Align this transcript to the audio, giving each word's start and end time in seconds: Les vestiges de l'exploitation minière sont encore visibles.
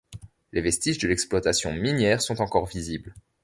Les 0.51 0.61
vestiges 0.61 0.97
de 0.97 1.07
l'exploitation 1.07 1.73
minière 1.75 2.23
sont 2.23 2.41
encore 2.41 2.65
visibles. 2.65 3.13